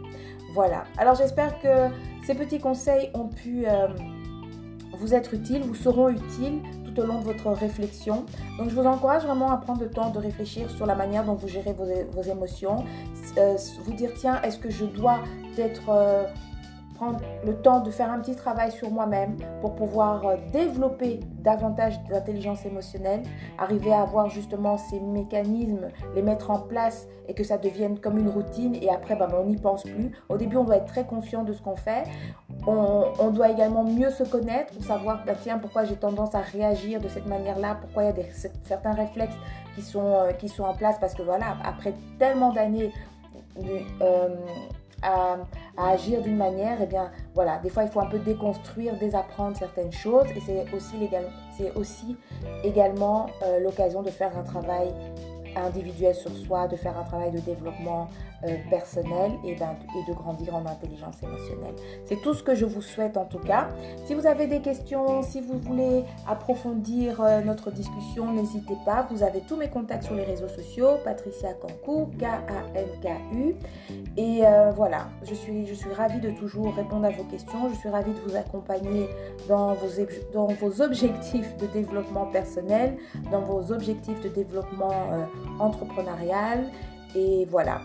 Voilà. 0.54 0.84
Alors 0.98 1.16
j'espère 1.16 1.58
que 1.60 1.88
ces 2.26 2.36
petits 2.36 2.60
conseils 2.60 3.12
ont 3.14 3.30
pu 3.30 3.66
euh, 3.66 3.88
vous 4.98 5.14
être 5.14 5.34
utiles, 5.34 5.62
vous 5.64 5.76
seront 5.76 6.10
utiles 6.10 6.62
de 7.04 7.24
votre 7.24 7.52
réflexion. 7.52 8.26
Donc 8.58 8.70
je 8.70 8.76
vous 8.76 8.86
encourage 8.86 9.24
vraiment 9.24 9.52
à 9.52 9.58
prendre 9.58 9.82
le 9.82 9.90
temps 9.90 10.10
de 10.10 10.20
réfléchir 10.20 10.70
sur 10.70 10.86
la 10.86 10.96
manière 10.96 11.24
dont 11.24 11.36
vous 11.36 11.48
gérez 11.48 11.74
vos, 11.74 12.22
émotions. 12.22 12.84
Euh, 13.38 13.56
vous 13.84 13.94
dire 13.94 14.12
tiens, 14.16 14.42
est-ce 14.42 14.58
que 14.58 14.70
je 14.70 14.86
dois 14.86 15.20
être 15.58 15.90
euh, 15.90 16.24
prendre 16.98 17.20
le 17.46 17.56
temps 17.56 17.80
de 17.80 17.92
faire 17.92 18.12
un 18.12 18.20
petit 18.20 18.36
travail 18.36 18.72
sur 18.72 18.92
moi-même 18.92 19.38
pour 19.62 19.76
pouvoir 19.76 20.26
euh, 20.26 20.36
développer 20.52 21.20
davantage 21.40 22.02
d'intelligence 22.10 22.66
émotionnelle, 22.66 23.22
arriver 23.58 23.94
à 23.94 24.02
avoir 24.02 24.30
justement 24.30 24.78
ces 24.78 25.00
mécanismes, 25.00 25.88
les 26.16 26.22
mettre 26.22 26.52
en 26.52 26.60
place 26.60 27.08
et 27.28 27.34
que 27.34 27.44
ça 27.44 27.58
devienne 27.58 28.00
comme 28.00 28.18
une 28.18 28.30
routine 28.30 28.76
et 28.76 28.90
après 28.90 29.16
ben, 29.16 29.30
on 29.38 29.46
n'y 29.46 29.58
pense 29.58 29.84
plus. 29.84 30.12
Au 30.30 30.38
début 30.38 30.58
on 30.58 30.64
doit 30.64 30.78
être 30.78 30.86
très 30.86 31.06
conscient 31.06 31.44
de 31.44 31.54
ce 31.54 31.62
qu'on 31.62 31.76
fait. 31.76 32.04
On, 32.66 33.30
doit 33.32 33.50
également 33.50 33.84
mieux 33.84 34.10
se 34.10 34.24
connaître 34.24 34.74
pour 34.74 34.84
savoir 34.84 35.24
ben, 35.26 35.36
tiens 35.42 35.58
pourquoi 35.58 35.86
j'ai 35.86 35.96
tendance 35.96 36.34
à 36.36 36.40
réagir 36.40 37.00
de 37.00 37.08
cette 37.08 37.28
manière-là, 37.28 37.78
pourquoi 37.80 38.04
il 38.04 38.06
y 38.08 38.10
a 38.10 38.14
des, 38.14 38.26
certains 38.64 38.94
réflexes 38.94 39.38
qui 39.76 39.82
sont, 39.82 40.06
euh, 40.06 40.32
qui 40.32 40.50
sont 40.50 40.64
en 40.64 40.74
place 40.74 40.98
parce 41.00 41.14
que 41.14 41.22
voilà, 41.22 41.58
après 41.64 41.94
tellement 42.18 42.52
d'années 42.52 42.92
euh, 44.02 44.30
à, 45.02 45.38
agir 45.78 46.22
d'une 46.22 46.38
manière, 46.38 46.80
eh 46.82 46.86
bien 46.86 47.12
voilà, 47.36 47.60
des 47.60 47.70
fois 47.70 47.84
il 47.84 47.90
faut 47.90 48.00
un 48.00 48.08
peu 48.08 48.20
déconstruire, 48.20 48.98
désapprendre 48.98 49.56
certaines 49.56 49.92
choses 49.92 50.26
et 50.36 50.42
c'est 50.42 50.74
aussi, 50.74 50.98
aussi 51.76 52.18
également 52.64 53.28
euh, 53.44 53.60
l'occasion 53.60 54.02
de 54.02 54.10
faire 54.10 54.36
un 54.38 54.44
travail 54.44 54.90
individuel 55.56 56.16
sur 56.16 56.32
soi, 56.36 56.68
de 56.68 56.76
faire 56.76 56.98
un 56.98 57.04
travail 57.04 57.32
de 57.32 57.40
développement 57.40 58.10
euh, 58.44 58.56
personnel 58.70 59.32
et, 59.44 59.56
de 59.56 60.14
grandir 60.14 60.54
en 60.54 60.64
intelligence 60.68 61.24
émotionnelle. 61.24 61.74
C'est 62.06 62.22
tout 62.22 62.36
ce 62.36 62.44
que 62.44 62.54
je 62.54 62.66
vous 62.66 62.84
souhaite 62.84 63.18
en 63.18 63.26
tout 63.26 63.40
cas. 63.40 63.70
Si 64.06 64.14
vous 64.14 64.28
avez 64.28 64.46
des 64.46 64.62
questions, 64.62 65.24
si 65.24 65.42
vous 65.42 65.58
voulez 65.58 66.04
approfondir 66.28 67.20
euh, 67.20 67.42
notre 67.42 67.72
discussion, 67.72 68.32
n'hésitez 68.32 68.78
pas. 68.86 69.08
Vous 69.10 69.24
avez 69.24 69.42
tous 69.42 69.56
mes 69.56 69.70
contacts 69.70 70.04
sur 70.04 70.14
les 70.14 70.24
réseaux 70.24 70.50
sociaux, 70.50 70.98
Patricia 71.04 71.54
Kankou, 71.54 72.12
K-A-N-K-U. 72.20 73.56
Et 74.18 74.46
euh, 74.46 74.70
voilà, 74.70 75.08
je 75.24 75.34
suis, 75.34 75.66
ravie 75.96 76.20
de 76.20 76.30
toujours 76.30 76.76
répondre 76.76 77.06
à 77.06 77.10
vos 77.10 77.24
questions. 77.24 77.70
Je 77.70 77.76
suis 77.76 77.90
ravie 77.90 78.12
de 78.12 78.20
vous 78.20 78.36
accompagner 78.36 79.10
dans 79.50 79.74
vos 79.74 80.82
objectifs 80.84 81.58
de 81.58 81.66
développement 81.66 82.28
personnel, 82.28 82.98
dans 83.32 83.42
vos 83.42 83.72
objectifs 83.72 84.22
de 84.22 84.30
développement 84.30 84.94
entrepreneurial. 85.60 86.70
Et 87.16 87.48
voilà, 87.50 87.82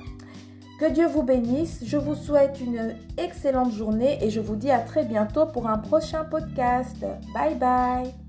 que 0.82 0.90
Dieu 0.90 1.06
vous 1.06 1.22
bénisse. 1.22 1.78
Je 1.84 1.96
vous 1.96 2.16
souhaite 2.16 2.60
une 2.60 2.96
excellente 3.16 3.72
journée 3.72 4.18
et 4.20 4.30
je 4.30 4.40
vous 4.40 4.56
dis 4.56 4.70
à 4.72 4.80
très 4.80 5.04
bientôt 5.04 5.46
pour 5.46 5.68
un 5.68 5.78
prochain 5.78 6.24
podcast. 6.24 7.06
Bye 7.32 7.54
bye. 7.54 8.21